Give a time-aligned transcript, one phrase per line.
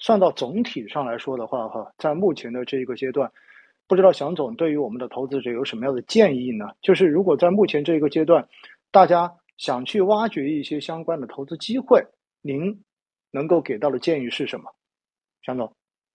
[0.00, 3.30] 算到总体上来说的话，哈，在目前的这一个阶段，
[3.86, 6.64] 不知道祥总对于我们的投资者有什么样的建议呢？
[6.80, 8.48] 就是如果在目前这一个阶段，
[8.90, 12.02] 大家想去挖掘一些相关的投资机会，
[12.40, 12.82] 您
[13.30, 14.64] 能够给到的建议是什么？
[15.44, 15.70] 祥总，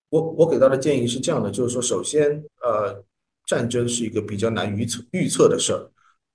[0.09, 3.03] 我我给到的建议是这样的，就是说，首先，呃，
[3.45, 5.91] 战争是一个比较难预测预测的事儿，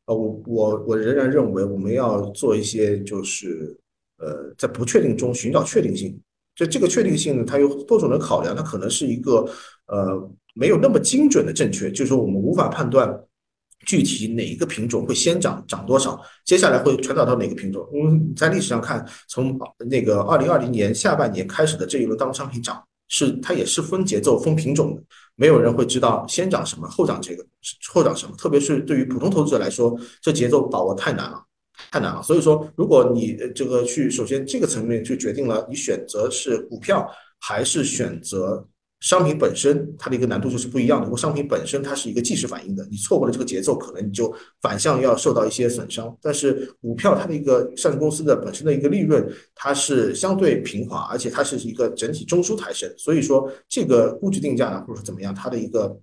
[0.06, 3.76] 呃，我我我仍然认为我们要做一些，就是
[4.18, 6.16] 呃，在不确定中寻找确定性。
[6.54, 9.48] 就这个确定性呢，它有多种的考量，它可能是一个
[9.86, 13.18] 呃没有那么精准的正确，就是说我们无法判断
[13.86, 17.88] 具体哪一个品种会先涨涨多少，接下来会传导到哪个品种。
[17.94, 19.58] 嗯在历史上看，从
[19.88, 25.02] 那个二零二零年下半年开始的这一轮当商品涨，是它也是分节奏、分品种的，
[25.36, 27.42] 没有人会知道先涨什么后涨这个
[27.90, 31.42] 后涨什么，特别是对于普通投资者来说，这节奏把握太难了。
[31.90, 37.04] 太难了，所以说，如果你这个去，首先这个层面就决定了你选择是股票
[37.40, 38.64] 还是选择
[39.00, 41.06] 商品本身，它的一个难度就是不一样的。
[41.06, 46.16] 如果商品本身它是一个即时反应的，你错过了这个节奏，可能你就反向要受到一些损伤。
[46.22, 55.98] 但是股票它的一个上市公司的本身的一个利润，它是相对平滑，而且它是一个整体中枢抬升，所以说这个估值定价呢，或者说怎么样，它的一个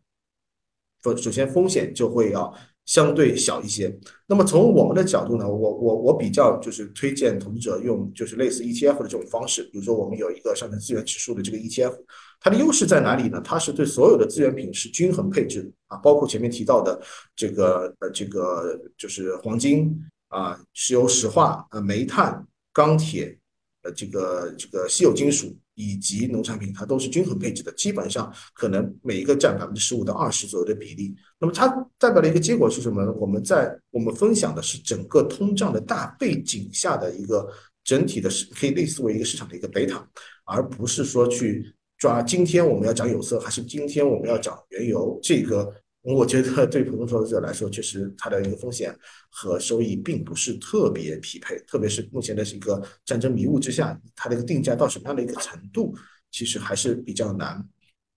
[1.01, 2.53] 风首先风险就会要。
[2.87, 3.95] 相对小一些。
[4.25, 9.61] 那么从我们的角度呢，我我我比较就是推荐投资者用就是类似 ETF 的这种方式。
[9.71, 11.93] 比如说我们有一个上证资源指数的这个 ETF，
[12.39, 13.39] 它的优势在哪里呢？
[13.43, 16.99] 它是对所有的资源品是均衡配置啊，包括前面提到的
[17.35, 19.95] 这个呃这个就是黄金
[20.29, 23.37] 啊、石油石化啊、煤炭、钢铁
[23.83, 25.55] 呃这个这个稀有金属。
[25.77, 31.15] 以及农产品，它都是均衡配置的，基本上可能每一个占百分之十五到二十左右的比例。
[31.39, 31.67] 那么它
[31.99, 33.11] 代表的一个结果是什么呢？
[33.13, 37.47] 我们在我们分享的是整个通胀的大背景下的一个
[37.83, 38.27] 整体的，
[38.59, 40.03] 可以类似为一个市场的一个贝塔，
[40.45, 45.71] 而不是说去抓今天我们要讲有色，还是今天我们要讲原油这个。
[46.15, 48.97] 我觉得对普通投资者来说，确实它的一个风险
[49.29, 55.93] 和收益并不是特别匹配，特别是目前的是一个战争迷雾之下，它的一个定价到什么样的一个程度，
[56.31, 57.61] 其实还是比较难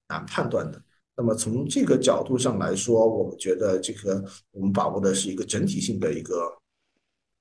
[0.09, 0.81] 难判断的。
[1.16, 6.48] 那么从这个角度上来说，我们觉得这个我们把握的是一个整体性的一个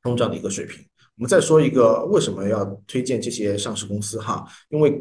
[0.02, 0.84] 通胀的一个水平。
[1.16, 5.00] 我们再说一个为什么要推荐这些上市公司哈，因为。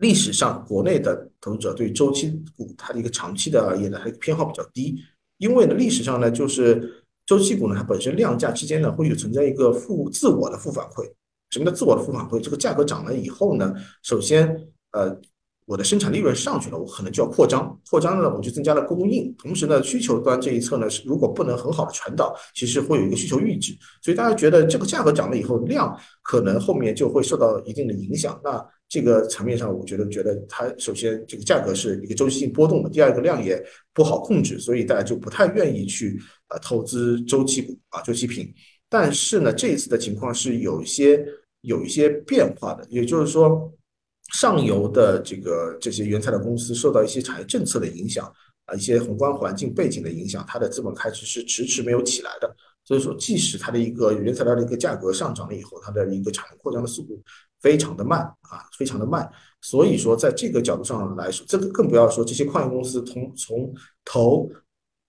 [0.00, 4.96] 历史上，国内的投资者对周期股它的一个长期的而言呢，它偏好比较低，
[5.38, 11.04] 因为呢，历史上呢，就是周期股呢，它本身量价之间呢，会有存在一个负自我的负反馈。
[11.50, 12.40] 什么叫自我的负反馈？
[12.40, 14.48] 这个价格涨了以后呢，首先，
[14.92, 15.14] 呃，
[15.66, 23.76] 我的生产利润上去了，我可能就要扩张，扩张呢，我就增加了供应，同时呢，需求端这一侧呢，是如果不能很好的传导，其实会有一个需求阈值。
[24.00, 28.40] 所以大家觉得这个价格涨了以后，量可能后面就会受到一定的影响。
[28.42, 33.64] 那这个层面上，我觉得觉得它首先这个价格是一个周期性波动的，第二个量也
[33.94, 38.52] 不好控制，所以大家就不太愿意去啊投资周期股啊周期品。
[38.88, 41.24] 但是呢，这一次的情况是有一些
[41.60, 43.72] 有一些变化的，也就是说，
[44.32, 48.26] 上游的这个这些原材料公司受到一些产业政策的影响
[48.64, 52.56] 啊，一些宏观环境背景的影响，它的资本开支是迟迟没有起来的。
[52.90, 57.22] 所以说，即使它的一个原材料的一个价格上涨了以后，它的一个产能扩张的速度。
[57.60, 59.30] 非常的慢啊，非常的慢，
[59.60, 63.70] 所以说在这个角度上来说，这个更不要说这些矿业公司从从
[64.02, 64.50] 投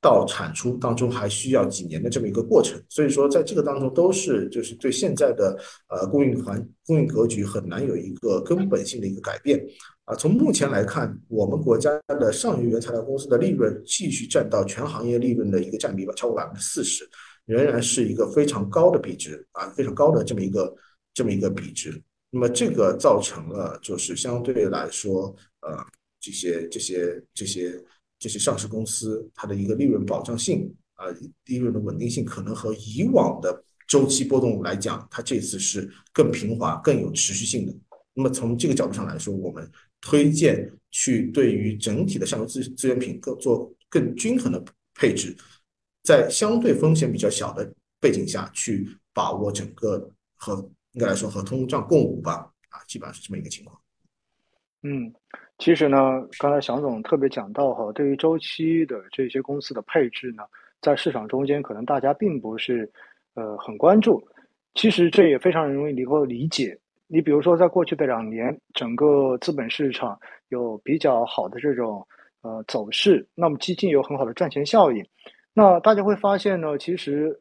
[0.02, 9.66] 到产出当中还需要几年的这么一个过程，所以说在这个当中都是就是对现在的呃供应环供应格局很难有一个根本性的一个改变
[10.04, 10.14] 啊。
[10.14, 17.10] 从目前来看，我们国家的上游原材料公司的利润继续占到全行业利润的一个占比吧，超过百分之四十，
[17.52, 20.74] 仍然是一个非常高的比值啊，非常高的这么一个
[21.14, 22.02] 这么一个比值。
[22.30, 25.86] 那么这个造成了，就是相对来说，呃，
[26.22, 27.84] 这些这些这些
[28.18, 31.08] 这些上市公司它的一个利润保障性啊，
[31.48, 37.76] 利润的稳定性，可能和以往的周期波动来讲，它这次是更平滑、更有持续性的。
[38.14, 39.70] 那么从这个角度上来说，我们
[40.00, 44.64] 推荐去对于整体的上游资资源品更做更均衡的
[44.96, 45.36] 配置，
[46.04, 50.70] 在相对风险比较小的背景下去把握整个和。
[50.94, 53.80] 应该来说和通胀共舞吧，啊，基本上是这么一个情况。
[54.84, 55.10] 嗯，
[55.58, 55.98] 其实呢，
[56.38, 60.44] 刚才祥总特别讲到哈，对于周期的这些公司的配置呢，
[60.82, 62.92] 在市场中间可能大家并不是
[63.36, 64.22] 呃很关注。
[64.74, 66.78] 其实这也非常容易能够理解。
[67.08, 70.20] 你比如说，在过去的两年，整个资本市场
[70.50, 72.06] 有比较好的这种
[72.42, 75.02] 呃走势，那么基金有很好的赚钱效应。
[75.54, 77.40] 那大家会发现呢，其实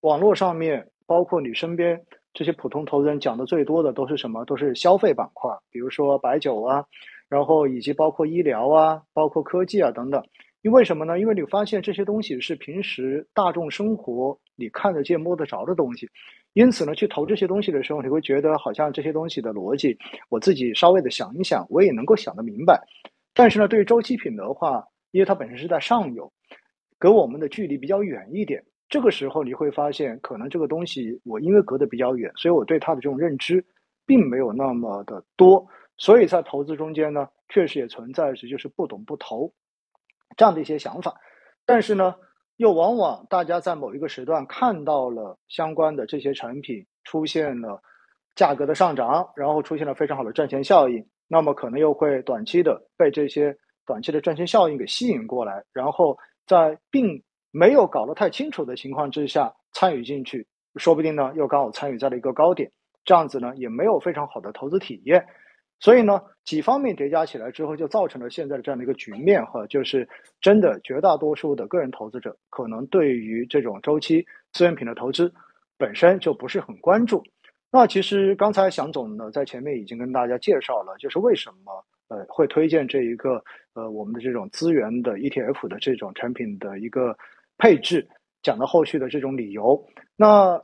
[0.00, 2.04] 网络上面包括你身边。
[2.38, 4.44] 这些普通投资人讲的最多的都是什么？
[4.44, 6.84] 都是消费板块，比如说白酒啊，
[7.30, 10.22] 然后以及包括医疗啊，包括科技啊等等。
[10.60, 11.18] 因为什么呢？
[11.18, 16.06] 因为你发现这些东西是平时大众生活你看得见、摸得着的东西，
[16.52, 19.96] 因此呢，去投这些东西的时候，你会觉得好像这些东西的逻辑，
[20.28, 22.78] 我自己稍微的想一想，我也能够想得明白。
[23.32, 26.30] 但是呢，对于周期品的话，因为它本身是在上游，
[26.98, 33.64] 隔我们的距离比较远一点，这个时候你会发现，可能这个东西我因为隔得比较远，所以我对它的这种认知
[34.06, 35.66] 并没有那么的多，
[35.96, 39.52] 所以在投资中间呢，确实也存在着就是不懂不投。
[40.36, 41.14] 这样的一些想法，
[41.64, 42.14] 但是呢，
[42.56, 47.82] 又往往大家在某一个时段看到了相关的这些产品出现了
[48.34, 53.56] 价格的上涨，然后出现了非常好的赚钱效应，那么可能又会短期的被这些
[53.86, 56.16] 短期的赚钱效应给吸引过来，然后
[56.46, 60.46] 在并没有搞得太清楚的情况之下参与进去，
[60.76, 62.70] 说不定呢又刚好参与在了一个高点，
[63.04, 65.26] 这样子呢也没有非常好的投资体验。
[65.78, 70.08] 所以呢，几方面叠加起来之后，就造成了现在的这样的一个局面哈，就是
[70.40, 75.30] 真的绝大多数的个人投资者可能对于这种周期资源品的投资
[75.76, 77.22] 本身就不是很关注。
[77.70, 83.42] 那其实刚才祥总呢在前面已经跟大家介绍了，就是为什么呃会推荐这一个
[83.74, 87.16] 呃我们的这种资源的 ETF 的这种产品的一个
[87.58, 88.08] 配置，
[88.42, 89.86] 讲到后续的这种理由。
[90.16, 90.60] 那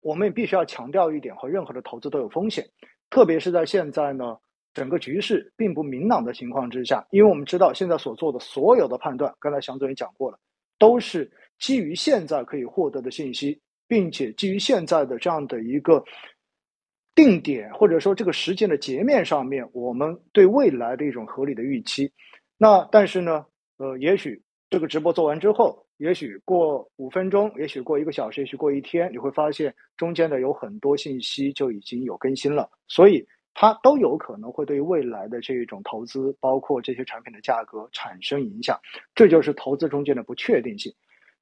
[0.00, 2.64] 我们也必须要强调一点，和任何的投资都有风险，
[3.10, 4.36] 特别是在现在呢。
[4.74, 10.38] 整个局势并不明朗的情况之下，因为我们知道现在所做的所有的判断，刚才祥总也讲过了，
[10.80, 11.30] 都是
[11.60, 16.02] 基于现在可以获得的信息，并且基于现在的这样的一个
[17.14, 22.12] 定点或者说这个时间的截面上面，我们对未来的一种合理的预期。
[22.58, 23.46] 那但是呢，
[23.78, 33.26] 呃，也许这个直播做完之后，也许过五分钟，也许过一个小时，也许过一天，你会发现中间的有很多信息就已经有更新了，所以。
[33.56, 38.76] 它都有可能会对未来的这种投资，包括这些产品的价格产生影响，
[39.14, 40.92] 这就是投资中间的不确定性。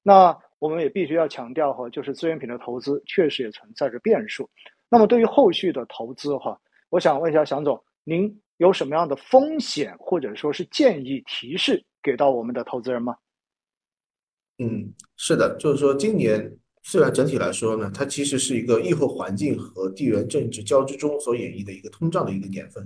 [0.02, 4.50] 那我们也必须要强调哈，就是资源品的投资确实也存在着变数。
[4.92, 6.60] 那么对于后续的投资哈，
[6.90, 13.16] 我想问一下祥总，您有什么样的风险或者说是建议提示给到我们的投资人吗？
[14.58, 16.58] 嗯，是的，就是说今年。
[16.84, 22.84] 虽然整体来说呢，它其实是一个疫后环境和地缘政治交织中所演绎的一个通胀的一个年份，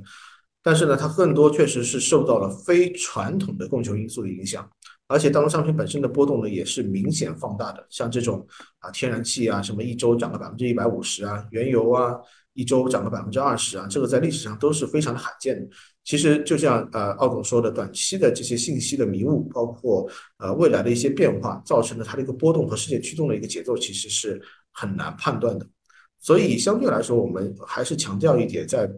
[0.63, 4.71] 但是呢，它更多确实是受到了非传统的供求因素的影响，
[5.09, 8.47] 而且大宗商品本身的波动呢也是明显放大的，像这种
[8.81, 12.15] 啊天然气啊，什么一周涨了百分之一百五十啊，原油啊
[12.55, 15.69] 一周涨了百分之二十啊，这个在历史上都是非常的罕见的。
[16.05, 20.09] 其实就像呃奥总说的，短期的这些信息的迷雾，包括
[20.39, 24.41] 呃未来的一些变化，造成的它的一个波动和世界驱动的一个节奏，其实是
[24.73, 25.67] 很难判断的。
[26.19, 28.91] 所以相对来说，我们还是强调一点，在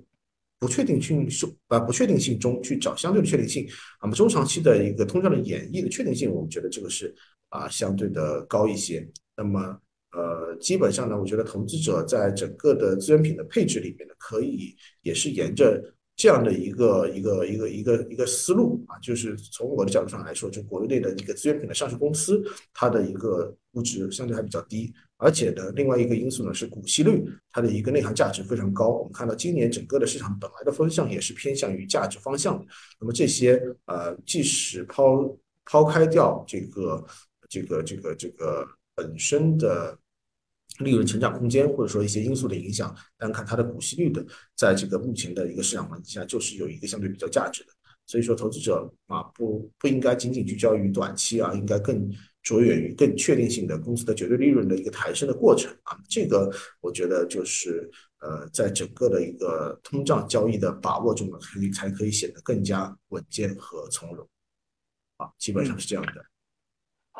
[0.58, 3.66] 不确定性中啊不确定性中去找相对的确定性。
[4.02, 7.14] 那么中长期的一个通胀的演绎的确定性，我们觉得这个是
[7.48, 9.08] 啊相对的高一些。
[9.36, 9.60] 那么
[10.12, 15.94] 呃基本上呢，我觉得投资者在整个的资源品的配置里面呢，可以也是沿着。
[16.18, 22.42] 这样的一个一个一个一个一个思路啊，就是从我的角度上来说，就国内的一个资源品的上市公司，
[22.74, 28.88] 它的一个估值相对还比较低，而且呢，另外一个因素呢是股息率，它的一个内涵价值非常高。
[28.88, 32.66] 我们看到今年整个的市场本来的方向也是偏向于价值方向的。
[32.98, 37.06] 那么这些呃，即使抛抛开掉这个
[37.48, 39.96] 这个这个这个本身的。
[40.78, 44.24] 利润成长空间，或者说一些因素的影响，单看它的股息率的，
[44.56, 47.70] 在这个目前的一个市场环境下，就是有一个相对比较价值的。
[48.06, 52.10] 所以说，投资者啊，不不应该仅仅聚焦于短期啊，应该更
[52.42, 55.98] 着眼于更确定性的公司的绝对利润的一个抬升的过程啊。
[56.08, 64.26] 这个我觉得就是呃，在整个的一个通胀交易的把握中呢，可以才可以显得更加稳健和从容
[65.18, 66.24] 啊，基本上是这样的。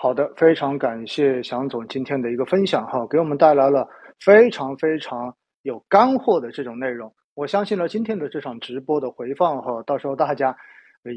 [0.00, 3.88] 好的，非常感谢祥总今天的一个分享哈，给我们带来了
[4.24, 7.12] 非常非常有干货的这种内容。
[7.34, 10.56] 我相信呢，今天的这场直播的回放哈，到时候大家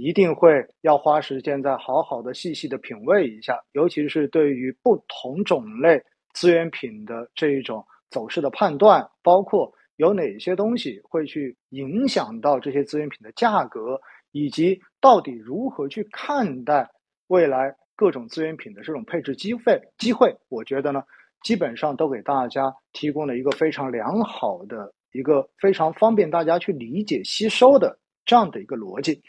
[0.03, 16.89] 一定会要花时间再好好的细细的品味一下，尤其是对于不同种类资源品的这一种走势的判断，包括有哪些东西会去影响到这些资源品的价格，以及到底如何去看待
[17.27, 17.75] 未来。
[18.01, 21.03] 各种资源品的这种配置机会，机会，我觉得呢，
[21.43, 29.21] 基本上都给大家提供了一个非常良好的一个非常方便大家去理解吸收的这样的一个逻辑。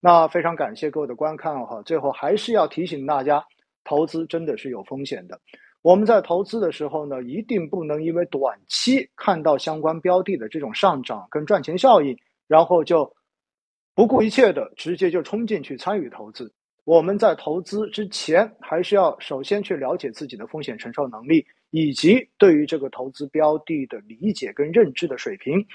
[0.00, 3.44] 那非常感谢各位的观看哈，最后还是要提醒大家，
[3.84, 5.40] 投资真的是有风险的。
[5.82, 12.18] 我们在投资的时候呢，一定不能因为短期看到相关标的的这种上涨跟赚钱效应，
[12.48, 13.14] 然后就
[13.94, 16.52] 不顾一切的直接就冲进去参与投资。
[16.86, 25.66] 我们在投资之前，还是要首先去了解自己的风险承受能力，以及对于这个投资标的的理解跟认知的水平。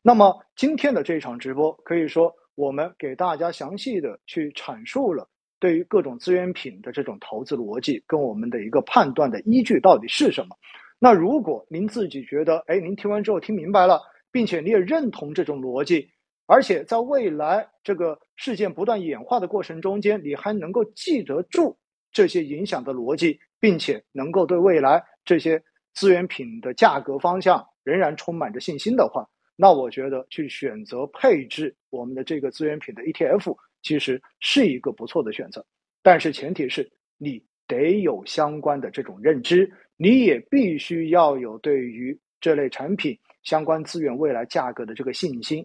[0.00, 10.56] 那么今天的这场直播，可以说我们给大家详细的去阐述了对于各种资源品的这种投资逻辑，跟我们的一个判断的依据到底是什么。
[11.00, 14.00] 那如果您自己觉得，哎，您听完之后听明白了，
[14.30, 16.10] 并且你也认同这种逻辑，
[16.50, 21.78] 而且在未来这个事件不断演化的过程中间，你还能够记得住
[22.10, 25.62] 这些影响的逻辑，并且能够对未来这些
[25.94, 35.64] 资源品的价格方向仍然充满着信心的话，那我觉得去选择配置我们的这个资源品的 ETF，其实是一个不错的选择。
[36.02, 45.64] 但是前提是你得有相关的这种认知，你也必须要有对于这类产品相关资源未来价格的这个信心。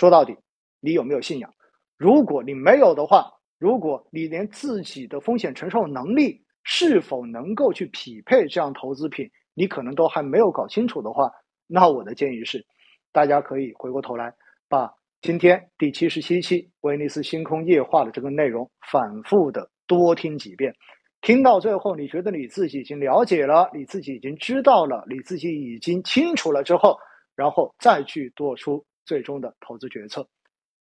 [0.00, 0.34] 说到底，
[0.80, 1.52] 你有没有信仰？
[1.98, 11.30] 如果你没有的话，如果你连自己的风险承受能力是否能够去匹配这样投资品，你可能都还没有搞清楚的话，
[11.66, 12.66] 那我的建议是。
[13.12, 14.32] 大家可以回过头来，
[14.70, 14.90] 把
[15.20, 20.74] 今天第七十七期《威尼斯星空夜话》的这个内容反复的多听几遍，
[21.20, 26.96] 听到最后，你觉得你自己已经了解了，你自己已经知道了，你自己已经清楚了之后，
[27.36, 30.28] 然后再去做出最终的投资决策。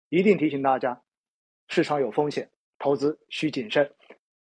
[0.09, 1.03] 一定提醒大家，
[1.67, 3.96] 市场有风险，投资需谨慎。